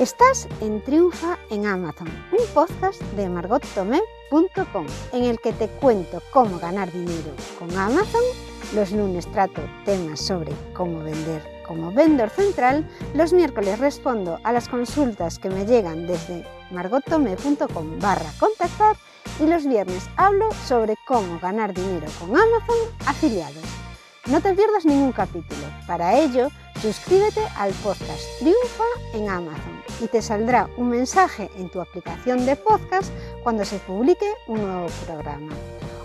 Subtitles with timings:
[0.00, 6.58] Estás en Triunfa en Amazon, un podcast de margottomé.com en el que te cuento cómo
[6.58, 8.22] ganar dinero con Amazon.
[8.74, 12.90] Los lunes trato temas sobre cómo vender como vendedor central.
[13.14, 18.96] Los miércoles respondo a las consultas que me llegan desde margottomé.com barra contactar
[19.38, 23.62] y los viernes hablo sobre cómo ganar dinero con Amazon afiliados.
[24.26, 25.62] No te pierdas ningún capítulo.
[25.86, 26.48] Para ello,
[26.84, 28.84] suscríbete al podcast Triunfa
[29.14, 33.10] en Amazon y te saldrá un mensaje en tu aplicación de podcast
[33.42, 35.54] cuando se publique un nuevo programa.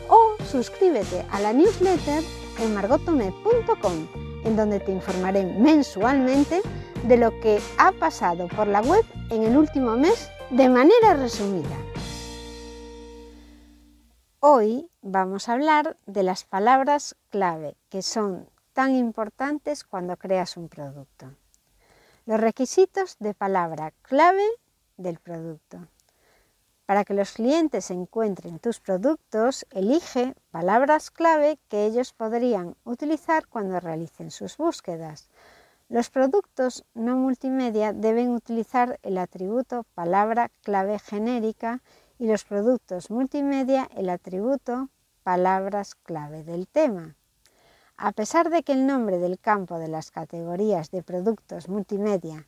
[0.08, 2.24] O suscríbete a la newsletter
[2.60, 4.08] en margotome.com,
[4.46, 6.62] en donde te informaré mensualmente
[7.04, 11.76] de lo que ha pasado por la web en el último mes de manera resumida.
[14.40, 18.48] Hoy vamos a hablar de las palabras clave que son
[18.80, 21.34] tan importantes cuando creas un producto.
[22.26, 24.48] Los requisitos de palabra clave
[24.96, 25.90] del producto.
[26.86, 33.82] Para que los clientes encuentren tus productos, elige palabras clave que ellos podrían utilizar cuando
[33.82, 35.28] realicen sus búsquedas.
[35.90, 41.82] Los productos no multimedia deben utilizar el atributo palabra clave genérica
[42.18, 44.88] y los productos multimedia el atributo
[45.24, 47.18] palabras clave del tema.
[48.02, 52.48] A pesar de que el nombre del campo de las categorías de productos multimedia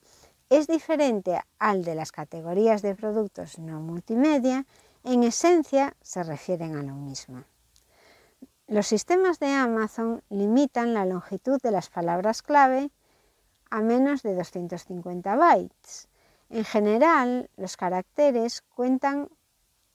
[0.50, 4.66] es diferente al de las categorías de productos no multimedia,
[5.04, 7.44] en esencia se refieren a lo mismo.
[8.68, 12.90] Los sistemas de Amazon limitan la longitud de las palabras clave
[13.70, 16.08] a menos de 250 bytes.
[16.50, 19.28] En general, los caracteres cuentan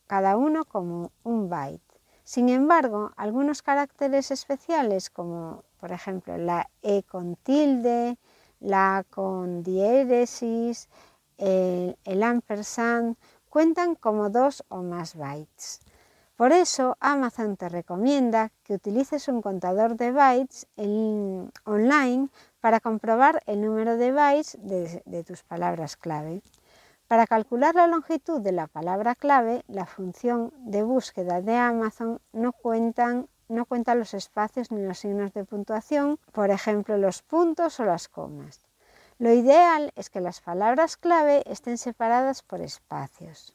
[0.06, 1.85] cada uno como un byte.
[2.26, 8.18] Sin embargo, algunos caracteres especiales como por ejemplo la E con tilde,
[8.58, 10.88] la A con diéresis,
[11.38, 13.16] el, el ampersand,
[13.48, 15.78] cuentan como dos o más bytes.
[16.34, 20.66] Por eso Amazon te recomienda que utilices un contador de bytes
[21.64, 22.28] online
[22.60, 26.42] para comprobar el número de bytes de tus palabras clave.
[27.08, 32.52] Para calcular la longitud de la palabra clave, la función de búsqueda de Amazon no,
[32.52, 38.60] cuenta los espacios ni los signos de puntuación, por ejemplo los puntos o las comas.
[39.18, 43.54] Lo ideal es que las palabras clave estén separadas por espacios.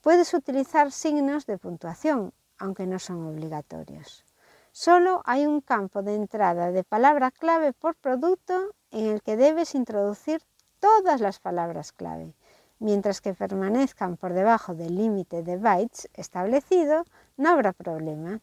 [0.00, 4.24] Puedes utilizar signos de puntuación, aunque no son obligatorios.
[4.70, 9.74] Solo hay un campo de entrada de palabra clave por producto en el que debes
[9.74, 10.42] introducir
[10.80, 12.34] todas las palabras clave
[12.82, 17.04] Mientras que permanezcan por debajo del límite de bytes establecido,
[17.36, 18.40] no habrá problema.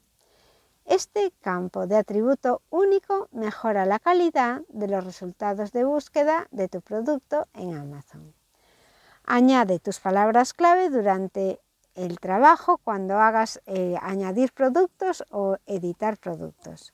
[0.86, 6.80] Este campo de atributo único mejora la calidad de los resultados de búsqueda de tu
[6.80, 8.34] producto en Amazon.
[9.26, 11.60] Añade tus palabras clave durante
[11.96, 16.94] el trabajo cuando hagas eh, añadir productos o editar productos.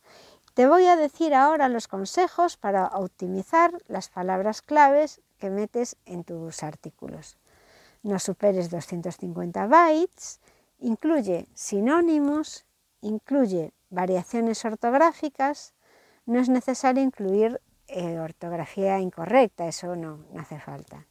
[0.55, 6.23] Te voy a decir ahora los consejos para optimizar las palabras claves que metes en
[6.23, 7.37] tus artículos.
[8.03, 10.39] No superes 250 bytes,
[10.79, 12.65] incluye sinónimos,
[13.01, 15.73] incluye variaciones ortográficas,
[16.25, 21.07] no es necesario incluir eh, ortografía incorrecta, eso no, no hace falta.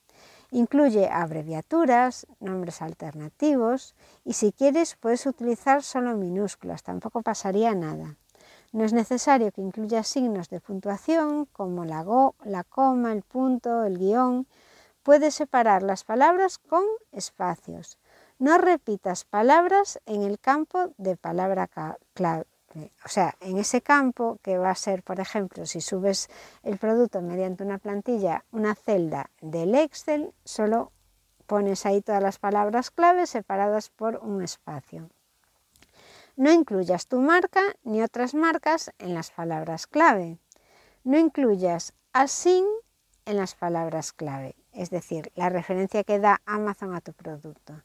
[0.51, 8.17] Incluye abreviaturas, nombres alternativos y si quieres puedes utilizar solo minúsculas, tampoco pasaría nada.
[8.75, 13.85] No es necesario que incluya signos de puntuación como la, go, la coma, el punto,
[13.85, 14.49] el guion.
[15.05, 16.83] Puedes separar las palabras con
[17.13, 17.99] espacios.
[18.41, 21.71] No repitas palabras en el campo de palabra
[22.15, 22.47] clave.
[23.05, 26.29] O sea, en ese campo que va a ser, por ejemplo, si subes
[26.65, 30.91] el producto mediante una plantilla, una celda del Excel, solo
[31.47, 35.11] pones ahí todas las palabras clave separadas por un espacio.
[36.37, 40.39] No incluyas tu marca ni otras marcas en las palabras clave.
[41.05, 42.67] No incluyas async
[43.25, 47.83] en las palabras clave, es decir, la referencia que da Amazon a tu producto.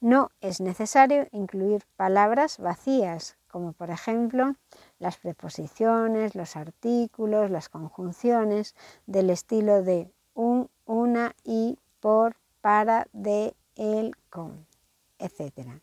[0.00, 4.56] No es necesario incluir palabras vacías, como por ejemplo
[4.98, 8.74] las preposiciones, los artículos, las conjunciones
[9.06, 14.66] del estilo de un, una, y, por, para, de, el, con,
[15.18, 15.80] etc.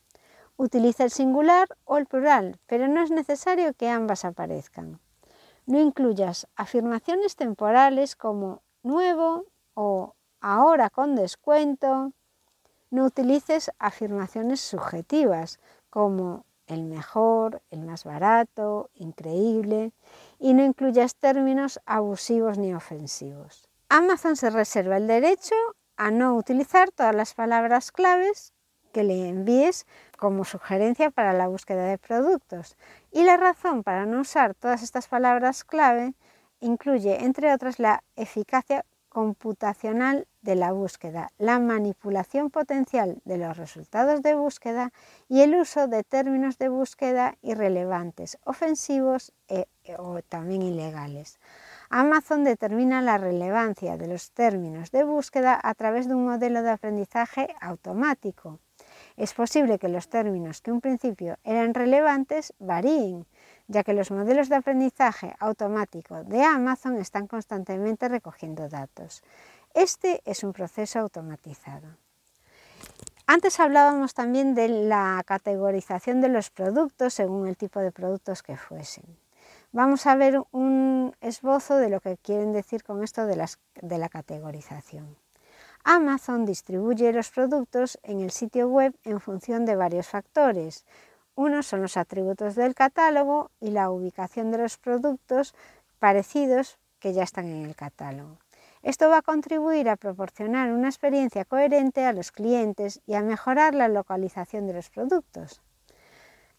[0.60, 5.00] Utiliza el singular o el plural, pero no es necesario que ambas aparezcan.
[5.68, 9.46] No incluyas afirmaciones temporales como nuevo
[9.76, 12.12] o ahora con descuento.
[12.90, 15.60] No utilices afirmaciones subjetivas
[15.92, 19.94] como el mejor, el más barato, increíble
[20.40, 23.70] y no incluyas términos abusivos ni ofensivos.
[23.90, 25.56] Amazon se reserva el derecho
[25.98, 28.54] a no utilizar todas las palabras claves
[28.98, 29.86] que le envíes
[30.18, 32.78] como sugerencia para la búsqueda de productos.
[33.12, 36.16] Y la razón para no usar todas estas palabras clave
[36.62, 44.24] incluye, entre otras, la eficacia computacional de la búsqueda, la manipulación potencial de los resultados
[44.24, 44.92] de búsqueda
[45.30, 49.68] y el uso de términos de búsqueda irrelevantes, ofensivos e,
[50.00, 51.38] o también ilegales.
[51.92, 56.72] Amazon determina la relevancia de los términos de búsqueda a través de un modelo de
[56.72, 58.60] aprendizaje automático.
[59.18, 63.26] Es posible que los términos que un principio eran relevantes varíen,
[63.68, 69.24] ya que los modelos de aprendizaje automático de Amazon están constantemente recogiendo datos.
[69.74, 71.88] Este es un proceso automatizado.
[73.26, 78.56] Antes hablábamos también de la categorización de los productos según el tipo de productos que
[78.56, 79.18] fuesen.
[79.72, 83.44] Vamos a ver un esbozo de lo que quieren decir con esto de,
[83.82, 85.18] de la categorización.
[85.90, 90.84] Amazon distribuye los productos en el sitio web en función de varios factores,
[91.34, 95.56] uno son los atributos del catálogo y la ubicación de los productos
[95.98, 98.38] parecidos que ya están en el catálogo.
[98.84, 103.74] Esto va a contribuir a proporcionar una experiencia coherente a los clientes y a mejorar
[103.74, 105.62] la localización de los productos.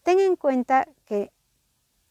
[0.01, 1.29] Ten en cuenta que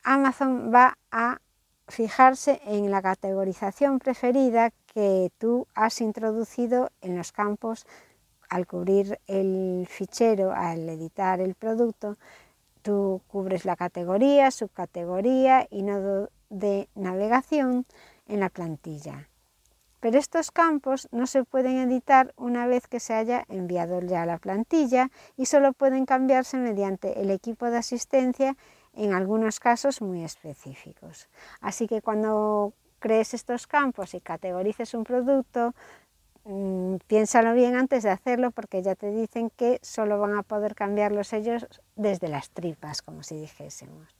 [0.04, 1.40] Amazon va a
[1.88, 7.86] fijarse en la categorización preferida que tú has introducido en los campos
[8.48, 12.16] al cubrir el fichero, al editar el producto,
[12.82, 17.86] Tú cubres la categoría, subcategoría y nodo de navegación
[18.26, 19.28] en la plantilla.
[20.00, 24.38] Pero estos campos no se pueden editar una vez que se haya enviado ya la
[24.38, 28.56] plantilla y solo pueden cambiarse mediante el equipo de asistencia
[28.98, 31.28] en algunos casos muy específicos.
[31.60, 35.74] Así que cuando crees estos campos y categorices un producto,
[36.50, 40.74] Mm, piénsalo bien antes de hacerlo porque ya te dicen que solo van a poder
[40.74, 44.16] cambiarlos ellos desde las tripas, como si dijésemos.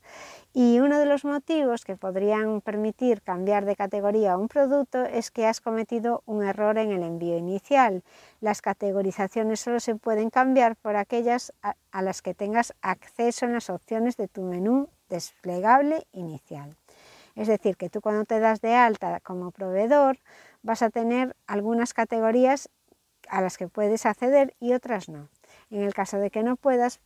[0.53, 5.47] Y uno de los motivos que podrían permitir cambiar de categoría un producto es que
[5.47, 8.03] has cometido un error en el envío inicial.
[8.43, 13.55] Las categorizaciones solo se pueden cambiar por aquellas a, a las que tengas acceso en
[13.55, 16.77] las opciones de tu menú desplegable inicial.
[17.37, 20.19] Es decir, que tú cuando te das de alta como proveedor,
[20.63, 22.69] vas a tener algunas categorías
[23.29, 25.29] a las que puedes acceder y otras no.
[25.71, 27.01] En el caso de que no puedas,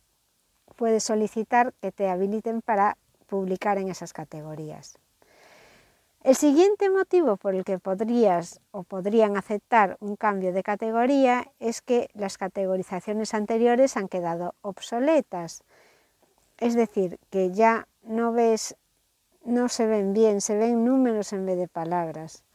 [0.75, 2.97] puedes solicitar que te habiliten para
[3.27, 4.97] publicar en esas categorías.
[6.23, 11.81] El siguiente motivo por el que podrías o podrían aceptar un cambio de categoría es
[11.81, 15.63] que las categorizaciones anteriores han quedado obsoletas.
[16.59, 18.77] Es decir, que ya no ves,
[19.43, 22.45] no se ven bien, se ven números en vez de palabras.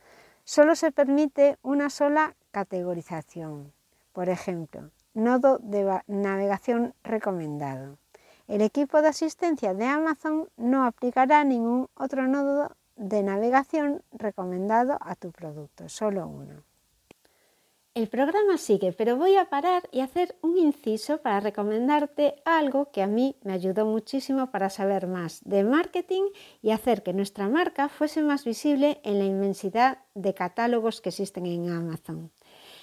[0.48, 3.70] Solo se permite una sola categorización.
[4.14, 7.98] Por ejemplo, nodo de navegación recomendado.
[8.46, 15.16] El equipo de asistencia de Amazon no aplicará ningún otro nodo de navegación recomendado a
[15.16, 16.62] tu producto, solo uno.
[17.98, 23.02] El programa sigue, pero voy a parar y hacer un inciso para recomendarte algo que
[23.02, 26.22] a mí me ayudó muchísimo para saber más de marketing
[26.62, 31.46] y hacer que nuestra marca fuese más visible en la inmensidad de catálogos que existen
[31.46, 32.30] en Amazon.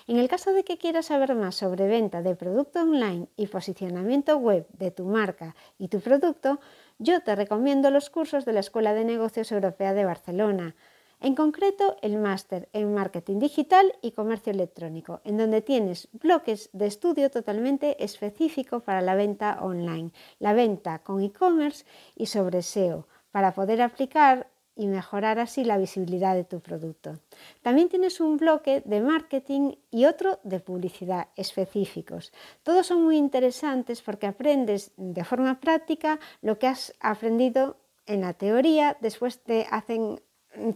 [0.05, 4.35] En el caso de que quieras saber más sobre venta de producto online y posicionamiento
[4.35, 6.59] web de tu marca y tu producto,
[6.99, 10.75] yo te recomiendo los cursos de la Escuela de Negocios Europea de Barcelona
[11.21, 16.87] en concreto, el máster en marketing digital y comercio electrónico, en donde tienes bloques de
[16.87, 23.53] estudio totalmente específico para la venta online, la venta con e-commerce y sobre SEO, para
[23.53, 27.17] poder aplicar y mejorar así la visibilidad de tu producto.
[27.61, 32.33] También tienes un bloque de marketing y otro de publicidad específicos.
[32.63, 38.33] Todos son muy interesantes porque aprendes de forma práctica lo que has aprendido en la
[38.33, 40.21] teoría, después te hacen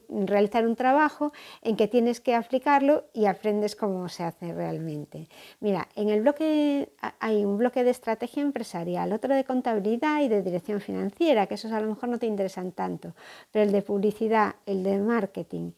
[0.09, 1.31] realizar un trabajo
[1.61, 5.27] en que tienes que aplicarlo y aprendes cómo se hace realmente.
[5.59, 10.41] Mira, en el bloque hay un bloque de estrategia empresarial, otro de contabilidad y de
[10.41, 13.15] dirección financiera, que esos a lo mejor no te interesan tanto,
[13.51, 15.71] pero el de publicidad, el de marketing.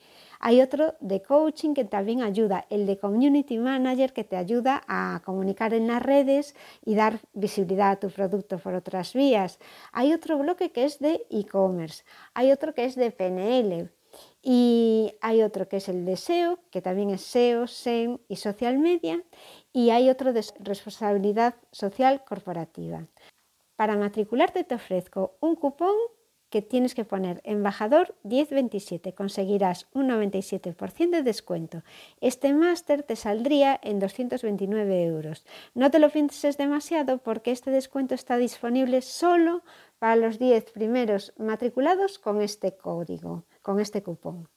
[0.43, 5.21] Hay otro de coaching que también ayuda, el de community manager que te ayuda a
[5.23, 9.59] comunicar en las redes y dar visibilidad a tu producto por otras vías.
[9.91, 13.91] Hay otro bloque que es de e-commerce, hay otro que es de PNL,
[14.41, 18.79] y hay otro que es el de SEO, que también es SEO, SEM y social
[18.79, 19.23] media,
[19.71, 23.05] y hay otro de responsabilidad social corporativa.
[23.75, 25.95] Para matricularte te ofrezco un cupón
[26.51, 29.13] que tienes que poner embajador 1027.
[29.13, 31.81] Conseguirás un 97% de descuento.
[32.19, 35.45] Este máster te saldría en 229 euros.
[35.73, 39.63] No te lo pienses demasiado porque este descuento está disponible solo
[39.97, 44.49] para los 10 primeros matriculados con este código, con este cupón.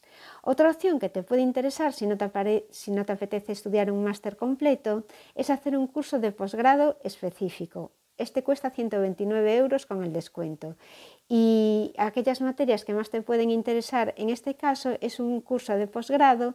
[0.43, 4.03] Otra opción que te puede interesar si no te, si no te apetece estudiar un
[4.03, 7.93] máster completo es hacer un curso de posgrado específico.
[8.17, 10.77] Este cuesta 129 euros con el descuento.
[11.29, 15.87] Y aquellas materias que más te pueden interesar en este caso es un curso de
[15.87, 16.55] posgrado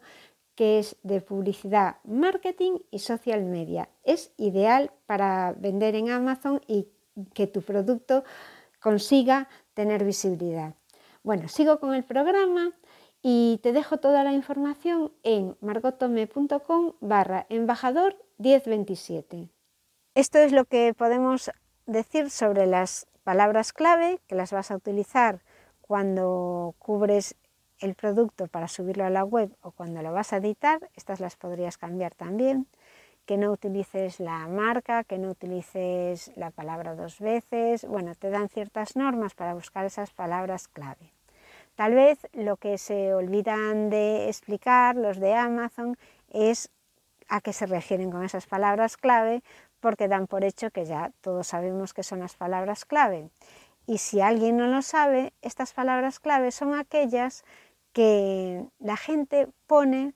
[0.55, 3.87] que es de publicidad, marketing y social media.
[4.03, 6.87] Es ideal para vender en Amazon y
[7.33, 8.23] que tu producto
[8.81, 10.75] consiga tener visibilidad.
[11.23, 12.73] Bueno, sigo con el programa
[13.21, 19.49] y te dejo toda la información en margotome.com barra embajador 1027.
[20.19, 21.49] Esto es lo que podemos
[21.85, 25.39] decir sobre las palabras clave que las vas a utilizar
[25.79, 27.37] cuando cubres
[27.79, 30.89] el producto para subirlo a la web o cuando lo vas a editar.
[30.97, 32.67] Estas las podrías cambiar también.
[33.25, 37.85] Que no utilices la marca, que no utilices la palabra dos veces.
[37.87, 41.13] Bueno, te dan ciertas normas para buscar esas palabras clave.
[41.75, 45.97] Tal vez lo que se olvidan de explicar los de Amazon
[46.29, 46.71] es
[47.29, 49.43] a qué se refieren con esas palabras clave,
[49.79, 53.29] porque dan por hecho que ya todos sabemos que son las palabras clave.
[53.85, 57.43] Y si alguien no lo sabe, estas palabras clave son aquellas
[57.93, 60.13] que la gente pone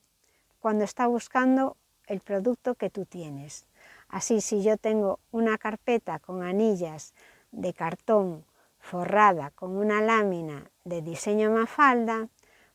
[0.60, 1.76] cuando está buscando
[2.08, 3.66] el producto que tú tienes.
[4.10, 7.14] Así, si yo tengo una carpeta con anillas
[7.52, 8.46] de cartón
[8.80, 12.28] forrada con una lámina de diseño mafalda,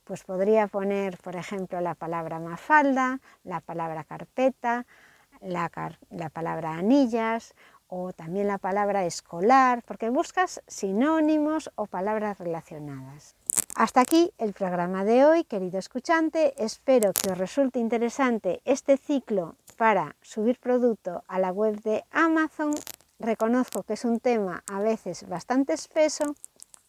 [0.05, 4.87] pues podría poner, por ejemplo, la palabra mafalda, la palabra carpeta,
[5.41, 5.71] la,
[6.33, 7.55] palabra anillas
[7.89, 13.35] o también la palabra escolar, porque buscas sinónimos o palabras relacionadas.
[13.77, 16.55] Hasta aquí el programa de hoy, querido escuchante.
[16.63, 22.75] Espero que os resulte interesante este ciclo para subir producto a la web de Amazon.
[23.19, 26.35] Reconozco que es un tema a veces bastante espeso,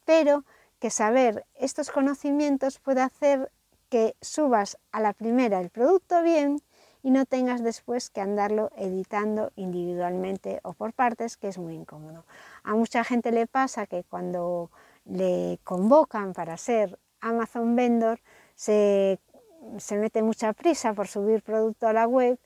[0.03, 0.43] pero
[0.79, 3.51] que saber estos conocimientos puede hacer
[3.89, 6.61] que subas a la primera el producto bien
[7.01, 12.25] y no tengas después que andarlo editando individualmente o por partes, que es muy incómodo.
[12.63, 14.69] A mucha gente le pasa que cuando
[15.05, 18.19] le convocan para ser Amazon Vendor,
[18.55, 19.19] se,
[19.77, 22.37] se mete mucha prisa por subir producto a la web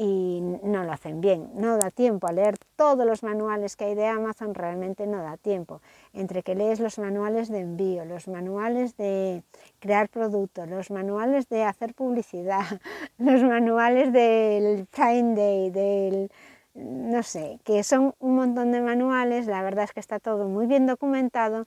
[0.00, 1.50] y no lo hacen bien.
[1.54, 5.36] No da tiempo a leer todos los manuales que hay de Amazon, realmente no da
[5.36, 5.82] tiempo.
[6.12, 9.42] Entre que lees los manuales de envío, los manuales de
[9.80, 12.64] crear productos, los manuales de hacer publicidad,
[13.18, 16.30] los manuales del Prime Day, del
[16.74, 20.66] no sé, que son un montón de manuales, la verdad es que está todo muy
[20.66, 21.66] bien documentado,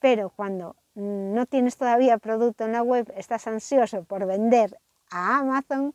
[0.00, 4.76] pero cuando no tienes todavía producto en la web, estás ansioso por vender
[5.10, 5.94] a Amazon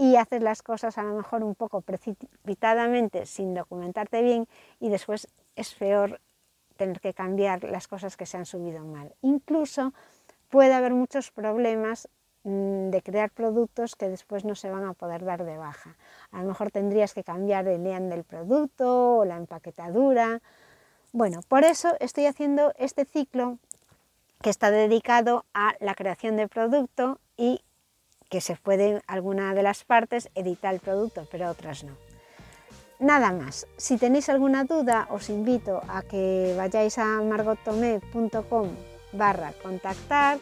[0.00, 4.48] y haces las cosas a lo mejor un poco precipitadamente sin documentarte bien
[4.80, 6.22] y después es peor
[6.78, 9.14] tener que cambiar las cosas que se han subido mal.
[9.20, 9.92] Incluso
[10.48, 12.08] puede haber muchos problemas
[12.44, 15.98] mm, de crear productos que después no se van a poder dar de baja.
[16.30, 20.40] A lo mejor tendrías que cambiar el lean del producto o la empaquetadura.
[21.12, 23.58] Bueno, por eso estoy haciendo este ciclo
[24.40, 27.60] que está dedicado a la creación de producto y
[28.30, 31.92] que se puede alguna de las partes editar el producto, pero otras no.
[32.98, 38.68] Nada más, si tenéis alguna duda os invito a que vayáis a margottomé.com
[39.12, 40.38] barra contactar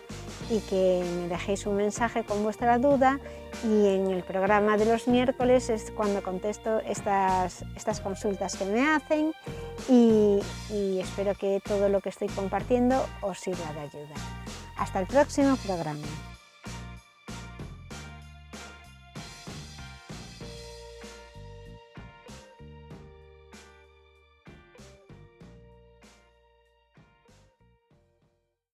[0.51, 3.19] y que me dejéis un mensaje con vuestra duda
[3.65, 8.87] y en el programa de los miércoles es cuando contesto estas, estas consultas que me
[8.91, 9.33] hacen
[9.89, 10.41] y,
[10.71, 14.15] y espero que todo lo que estoy compartiendo os sirva de ayuda.
[14.77, 16.07] Hasta el próximo programa.